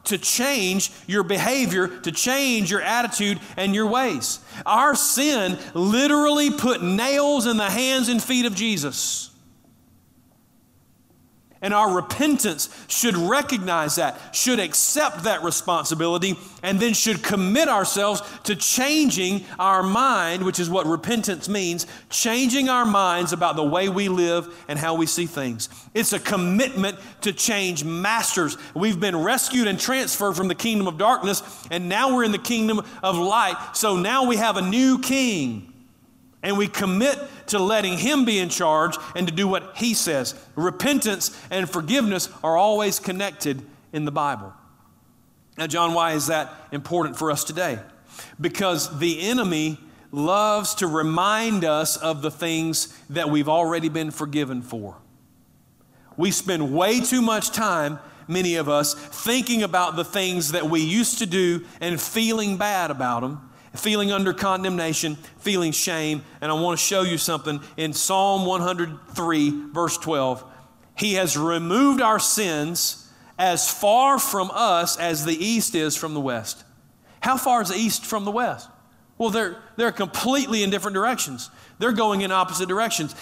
[0.05, 4.39] to change your behavior, to change your attitude and your ways.
[4.65, 9.30] Our sin literally put nails in the hands and feet of Jesus.
[11.63, 18.23] And our repentance should recognize that, should accept that responsibility, and then should commit ourselves
[18.45, 23.89] to changing our mind, which is what repentance means changing our minds about the way
[23.89, 25.69] we live and how we see things.
[25.93, 28.57] It's a commitment to change masters.
[28.73, 32.39] We've been rescued and transferred from the kingdom of darkness, and now we're in the
[32.39, 33.55] kingdom of light.
[33.73, 35.70] So now we have a new king.
[36.43, 40.35] And we commit to letting Him be in charge and to do what He says.
[40.55, 43.61] Repentance and forgiveness are always connected
[43.93, 44.53] in the Bible.
[45.57, 47.79] Now, John, why is that important for us today?
[48.39, 49.77] Because the enemy
[50.11, 54.97] loves to remind us of the things that we've already been forgiven for.
[56.17, 60.81] We spend way too much time, many of us, thinking about the things that we
[60.81, 66.23] used to do and feeling bad about them, feeling under condemnation, feeling shame.
[66.41, 70.43] And I want to show you something in Psalm 103, verse 12.
[70.97, 76.19] He has removed our sins as far from us as the east is from the
[76.19, 76.63] west.
[77.21, 78.69] How far is the east from the west?
[79.17, 81.49] Well, they're, they're completely in different directions.
[81.79, 83.15] They're going in opposite directions.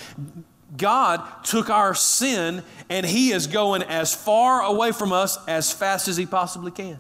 [0.76, 6.08] God took our sin and He is going as far away from us as fast
[6.08, 7.00] as He possibly can.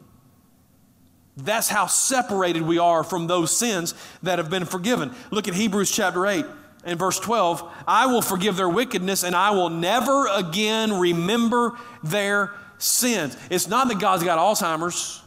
[1.43, 5.13] That's how separated we are from those sins that have been forgiven.
[5.32, 6.45] Look at Hebrews chapter 8
[6.84, 7.69] and verse 12.
[7.88, 13.38] I will forgive their wickedness and I will never again remember their sins.
[13.49, 15.21] It's not that God's got Alzheimer's,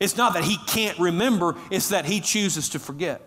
[0.00, 3.22] it's not that He can't remember, it's that He chooses to forget.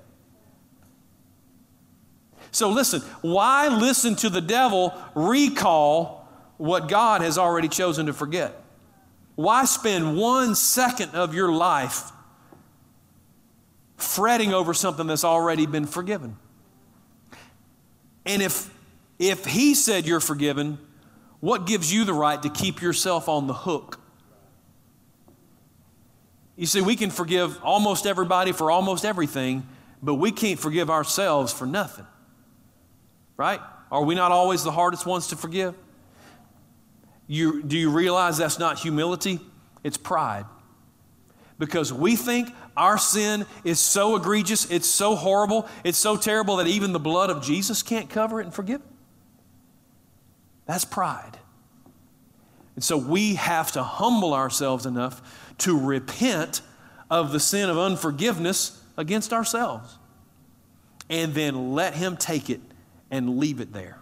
[2.52, 6.28] So listen, why listen to the devil recall
[6.58, 8.60] what God has already chosen to forget?
[9.40, 12.12] Why spend one second of your life
[13.96, 16.36] fretting over something that's already been forgiven?
[18.26, 18.70] And if,
[19.18, 20.78] if he said you're forgiven,
[21.40, 23.98] what gives you the right to keep yourself on the hook?
[26.58, 29.66] You see, we can forgive almost everybody for almost everything,
[30.04, 32.06] but we can't forgive ourselves for nothing
[33.40, 33.62] right?
[33.90, 35.74] Are we not always the hardest ones to forgive?
[37.32, 39.40] You, do you realize that's not humility?
[39.84, 40.46] It's pride.
[41.60, 46.66] Because we think our sin is so egregious, it's so horrible, it's so terrible that
[46.66, 48.88] even the blood of Jesus can't cover it and forgive it.
[50.66, 51.38] That's pride.
[52.74, 56.62] And so we have to humble ourselves enough to repent
[57.12, 60.00] of the sin of unforgiveness against ourselves
[61.12, 62.62] and then let Him take it
[63.12, 63.99] and leave it there.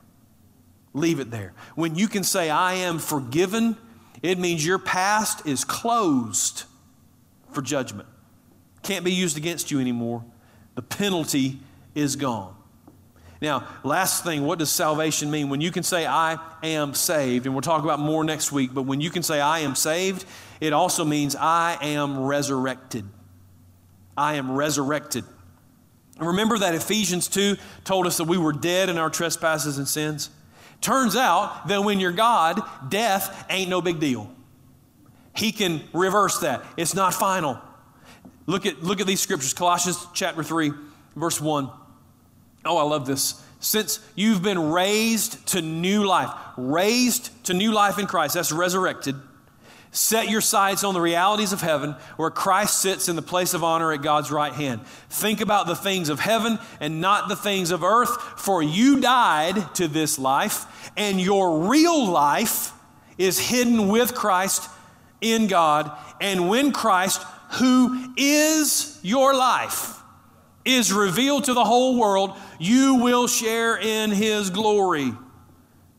[0.93, 1.53] Leave it there.
[1.75, 3.77] When you can say, I am forgiven,
[4.21, 6.63] it means your past is closed
[7.51, 8.07] for judgment.
[8.83, 10.23] Can't be used against you anymore.
[10.75, 11.59] The penalty
[11.93, 12.55] is gone.
[13.41, 15.49] Now, last thing, what does salvation mean?
[15.49, 18.83] When you can say, I am saved, and we'll talk about more next week, but
[18.83, 20.25] when you can say, I am saved,
[20.59, 23.05] it also means I am resurrected.
[24.17, 25.23] I am resurrected.
[26.19, 30.31] Remember that Ephesians 2 told us that we were dead in our trespasses and sins?
[30.81, 34.31] Turns out that when you're God, death ain't no big deal.
[35.35, 36.63] He can reverse that.
[36.77, 37.59] It's not final.
[38.45, 40.71] Look at, look at these scriptures Colossians chapter 3,
[41.15, 41.69] verse 1.
[42.65, 43.43] Oh, I love this.
[43.59, 49.15] Since you've been raised to new life, raised to new life in Christ, that's resurrected
[49.91, 53.63] Set your sights on the realities of heaven where Christ sits in the place of
[53.63, 54.85] honor at God's right hand.
[55.09, 59.73] Think about the things of heaven and not the things of earth, for you died
[59.75, 62.73] to this life, and your real life
[63.17, 64.69] is hidden with Christ
[65.21, 65.91] in God.
[66.21, 67.23] And when Christ,
[67.53, 69.95] who is your life,
[70.65, 75.13] is revealed to the whole world, you will share in his glory.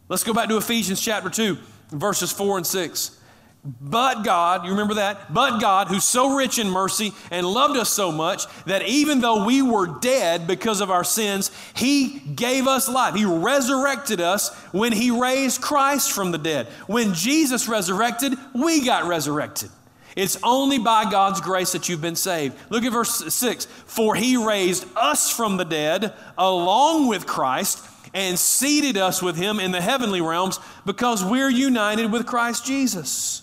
[0.09, 1.59] Let's go back to Ephesians chapter 2,
[1.91, 3.18] verses 4 and 6.
[3.65, 5.35] But God, you remember that?
[5.35, 9.45] But God, who's so rich in mercy and loved us so much that even though
[9.45, 13.15] we were dead because of our sins, He gave us life.
[13.15, 16.69] He resurrected us when He raised Christ from the dead.
[16.87, 19.71] When Jesus resurrected, we got resurrected.
[20.17, 22.57] It's only by God's grace that you've been saved.
[22.71, 28.39] Look at verse 6 For He raised us from the dead along with Christ and
[28.39, 33.43] seated us with Him in the heavenly realms because we're united with Christ Jesus.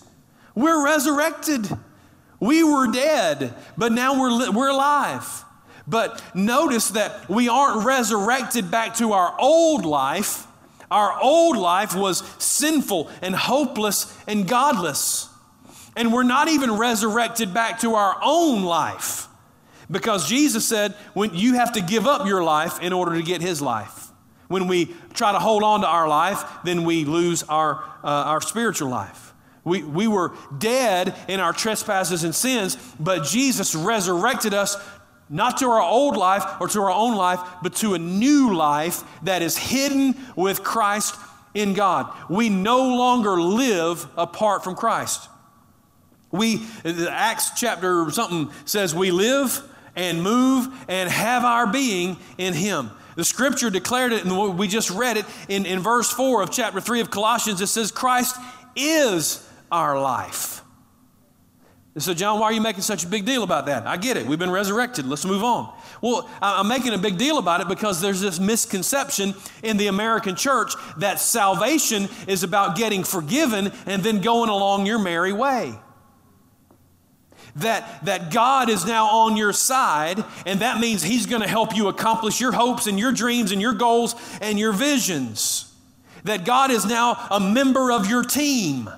[0.56, 1.70] We're resurrected.
[2.40, 5.44] We were dead, but now we're, we're alive.
[5.86, 10.46] But notice that we aren't resurrected back to our old life.
[10.90, 15.28] Our old life was sinful and hopeless and godless.
[15.94, 19.28] And we're not even resurrected back to our own life.
[19.90, 23.40] Because Jesus said, when you have to give up your life in order to get
[23.40, 24.08] his life.
[24.48, 28.40] When we try to hold on to our life, then we lose our, uh, our
[28.40, 29.25] spiritual life.
[29.66, 34.76] We, we were dead in our trespasses and sins, but Jesus resurrected us
[35.28, 39.02] not to our old life or to our own life, but to a new life
[39.24, 41.16] that is hidden with Christ
[41.52, 42.12] in God.
[42.30, 45.28] We no longer live apart from Christ.
[46.30, 49.60] We, Acts chapter something says, we live
[49.96, 52.92] and move and have our being in Him.
[53.16, 56.80] The scripture declared it, and we just read it in, in verse 4 of chapter
[56.80, 57.60] 3 of Colossians.
[57.60, 58.36] It says, Christ
[58.76, 60.62] is our life.
[61.96, 63.86] And So, John, why are you making such a big deal about that?
[63.86, 64.26] I get it.
[64.26, 65.06] We've been resurrected.
[65.06, 65.72] Let's move on.
[66.02, 70.36] Well, I'm making a big deal about it because there's this misconception in the American
[70.36, 75.74] church that salvation is about getting forgiven and then going along your merry way.
[77.56, 81.74] That, that God is now on your side, and that means He's going to help
[81.74, 85.74] you accomplish your hopes and your dreams and your goals and your visions.
[86.24, 88.90] That God is now a member of your team.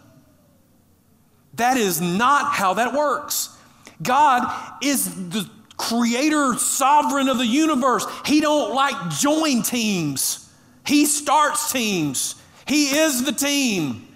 [1.59, 3.56] That is not how that works.
[4.00, 4.50] God
[4.82, 8.06] is the creator, sovereign of the universe.
[8.24, 10.48] He don't like join teams.
[10.86, 12.36] He starts teams.
[12.66, 14.06] He is the team.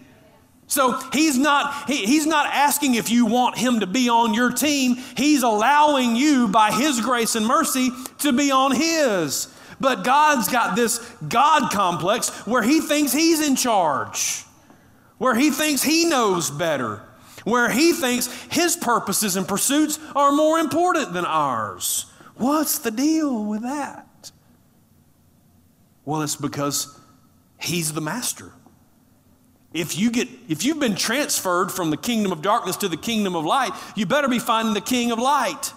[0.69, 4.51] So he's not, he, he's not asking if you want him to be on your
[4.53, 4.97] team.
[5.17, 7.91] He's allowing you, by his grace and mercy,
[8.21, 9.53] to be on his.
[9.81, 14.45] But God's got this God complex where he thinks he's in charge,
[15.19, 17.03] where he thinks he knows better
[17.45, 22.07] where he thinks his purposes and pursuits are more important than ours.
[22.37, 24.31] What's the deal with that?
[26.05, 26.99] Well, it's because
[27.61, 28.53] he's the master.
[29.73, 33.35] If you get if you've been transferred from the kingdom of darkness to the kingdom
[33.35, 35.73] of light, you better be finding the king of light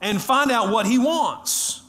[0.00, 1.82] and find out what he wants.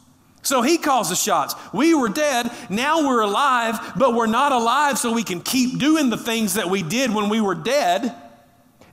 [0.43, 1.55] So he calls the shots.
[1.73, 6.09] We were dead, now we're alive, but we're not alive so we can keep doing
[6.09, 8.15] the things that we did when we were dead.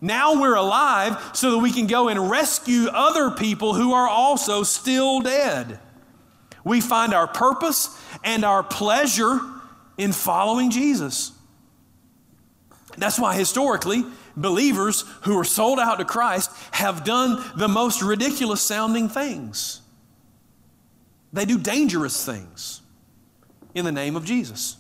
[0.01, 4.63] Now we're alive so that we can go and rescue other people who are also
[4.63, 5.81] still dead.
[6.65, 9.41] We find our purpose and our pleasure
[9.97, 11.33] in following Jesus.
[12.97, 14.05] That's why historically,
[14.37, 19.81] believers who are sold out to Christ have done the most ridiculous sounding things.
[21.33, 22.81] They do dangerous things
[23.75, 24.77] in the name of Jesus.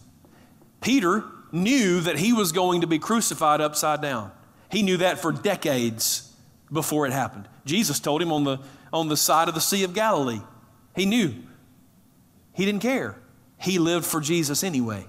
[0.81, 4.33] Peter knew that he was going to be crucified upside down.
[4.71, 6.35] He knew that for decades
[6.73, 7.49] before it happened.
[7.65, 8.59] Jesus told him on the,
[8.93, 10.41] on the side of the Sea of Galilee.
[10.95, 11.35] He knew.
[12.55, 13.17] He didn't care.
[13.59, 15.07] He lived for Jesus anyway.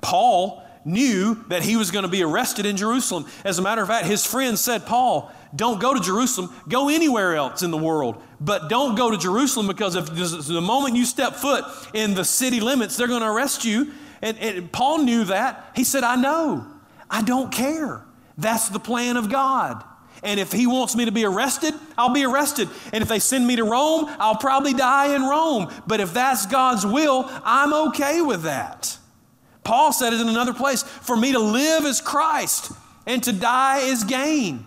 [0.00, 3.26] Paul knew that he was going to be arrested in Jerusalem.
[3.44, 7.36] As a matter of fact, his friends said, Paul, don't go to Jerusalem, go anywhere
[7.36, 11.34] else in the world, but don't go to Jerusalem because if the moment you step
[11.34, 11.64] foot
[11.94, 13.92] in the city limits, they're going to arrest you.
[14.20, 15.72] And, and Paul knew that.
[15.74, 16.66] He said, I know.
[17.10, 18.04] I don't care.
[18.36, 19.84] That's the plan of God.
[20.22, 22.68] And if he wants me to be arrested, I'll be arrested.
[22.92, 25.70] And if they send me to Rome, I'll probably die in Rome.
[25.86, 28.98] But if that's God's will, I'm okay with that.
[29.64, 32.72] Paul said it in another place For me to live is Christ,
[33.06, 34.64] and to die is gain.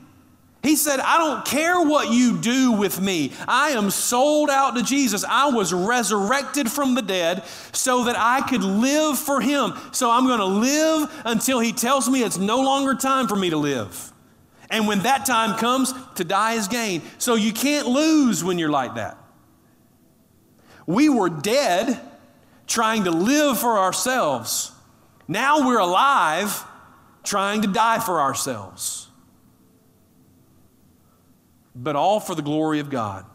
[0.68, 3.32] He said, I don't care what you do with me.
[3.48, 5.24] I am sold out to Jesus.
[5.24, 9.72] I was resurrected from the dead so that I could live for Him.
[9.94, 13.50] So I'm going to live until He tells me it's no longer time for me
[13.50, 14.12] to live.
[14.70, 17.02] And when that time comes, to die is gain.
[17.18, 19.18] So you can't lose when you're like that.
[20.86, 21.98] We were dead
[22.68, 24.74] trying to live for ourselves.
[25.30, 26.62] Now we're alive
[27.24, 29.07] trying to die for ourselves
[31.78, 33.26] but all for the glory of God.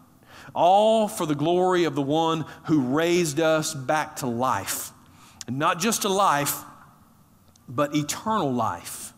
[0.54, 4.90] All for the glory of the one who raised us back to life.
[5.46, 6.62] And not just to life,
[7.68, 9.12] but eternal life.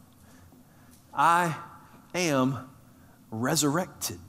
[1.13, 1.57] I
[2.15, 2.71] am
[3.31, 4.21] resurrected.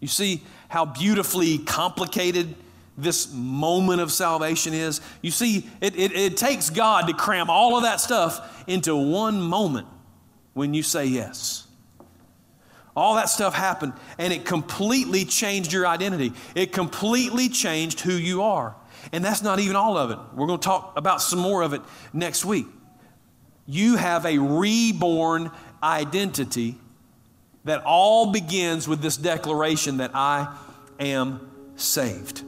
[0.00, 2.54] You see how beautifully complicated
[2.96, 5.00] this moment of salvation is?
[5.22, 9.40] You see, it, it, it, takes God to cram all of that stuff into one
[9.40, 9.86] moment
[10.52, 11.66] when you say yes.
[12.96, 16.32] All that stuff happened, and it completely changed your identity.
[16.54, 18.76] It completely changed who you are.
[19.12, 20.18] And that's not even all of it.
[20.34, 21.82] We're going to talk about some more of it
[22.12, 22.66] next week.
[23.66, 25.50] You have a reborn
[25.82, 26.76] identity
[27.64, 30.54] that all begins with this declaration that I
[31.00, 32.44] am saved.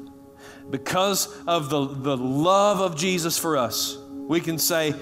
[0.70, 4.94] Because of the, the love of Jesus for us, we can say,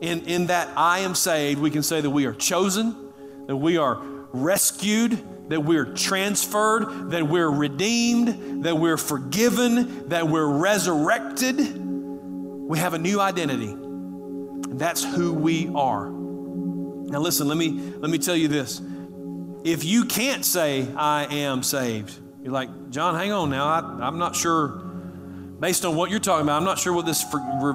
[0.00, 2.94] in, in that I am saved, we can say that we are chosen,
[3.46, 5.18] that we are rescued,
[5.48, 11.56] that we're transferred, that we're redeemed, that we're forgiven, that we're resurrected.
[11.58, 13.76] We have a new identity.
[14.76, 16.10] That's who we are.
[16.10, 18.82] Now listen, let me let me tell you this.
[19.62, 23.66] If you can't say I am saved, you're like, John, hang on now.
[23.66, 24.68] I, I'm not sure,
[25.60, 27.24] based on what you're talking about, I'm not sure what this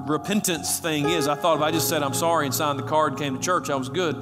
[0.07, 1.27] repentance thing is.
[1.27, 3.69] I thought if I just said I'm sorry and signed the card came to church,
[3.69, 4.15] I was good.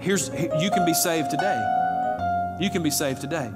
[0.00, 2.56] Here's you can be saved today.
[2.60, 3.50] You can be saved today.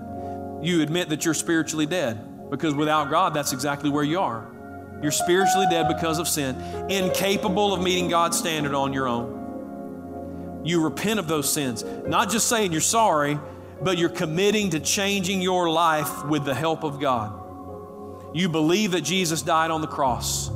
[0.60, 4.48] You admit that you're spiritually dead because without God, that's exactly where you are.
[5.02, 6.56] You're spiritually dead because of sin,
[6.88, 10.60] incapable of meeting God's standard on your own.
[10.64, 11.84] You repent of those sins.
[12.06, 13.38] Not just saying you're sorry,
[13.80, 17.38] but you're committing to changing your life with the help of God.
[18.32, 20.48] You believe that Jesus died on the cross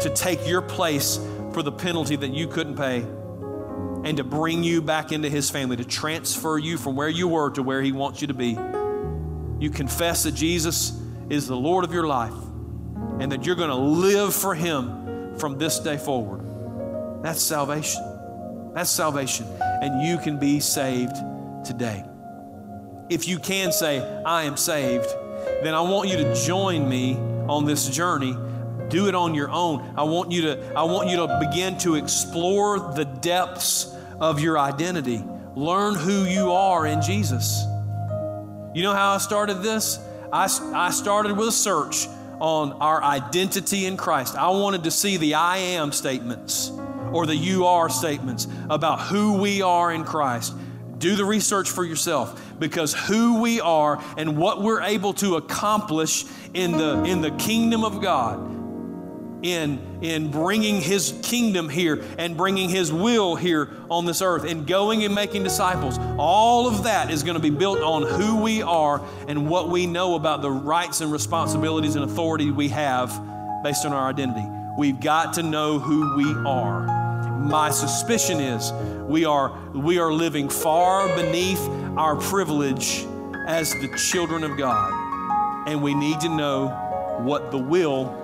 [0.00, 1.20] to take your place
[1.52, 3.06] for the penalty that you couldn't pay
[4.04, 7.50] and to bring you back into his family, to transfer you from where you were
[7.50, 8.56] to where he wants you to be.
[9.58, 11.00] You confess that Jesus
[11.30, 12.34] is the Lord of your life
[13.18, 17.22] and that you're going to live for him from this day forward.
[17.22, 18.02] That's salvation.
[18.74, 19.46] That's salvation.
[19.60, 21.16] And you can be saved
[21.64, 22.04] today.
[23.08, 25.08] If you can say, I am saved,
[25.62, 27.16] then I want you to join me
[27.48, 28.36] on this journey.
[28.88, 29.94] Do it on your own.
[29.96, 34.58] I want you to, I want you to begin to explore the depths of your
[34.58, 35.22] identity.
[35.54, 37.64] Learn who you are in Jesus.
[38.74, 39.98] You know how I started this?
[40.32, 42.08] I, I started with a search
[42.40, 44.34] on our identity in Christ.
[44.34, 46.72] I wanted to see the I am statements
[47.12, 50.54] or the you are statements about who we are in Christ.
[50.98, 56.24] Do the research for yourself because who we are and what we're able to accomplish
[56.54, 58.38] in the, in the kingdom of God,
[59.44, 64.66] in, in bringing His kingdom here and bringing His will here on this earth, and
[64.66, 68.62] going and making disciples, all of that is going to be built on who we
[68.62, 73.10] are and what we know about the rights and responsibilities and authority we have
[73.62, 74.48] based on our identity.
[74.78, 76.86] We've got to know who we are.
[77.38, 78.72] My suspicion is
[79.02, 81.60] we are, we are living far beneath
[81.98, 83.06] our privilege
[83.46, 85.68] as the children of God.
[85.68, 86.68] And we need to know
[87.20, 88.23] what the will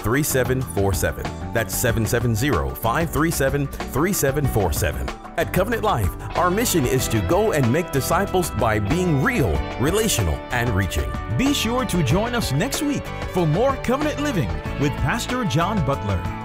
[0.00, 1.52] 3747.
[1.52, 5.08] That's 770 537 3747.
[5.36, 10.34] At Covenant Life, our mission is to go and make disciples by being real, relational,
[10.50, 11.10] and reaching.
[11.38, 14.48] Be sure to join us next week for more Covenant Living
[14.80, 16.39] with Pastor John Butler.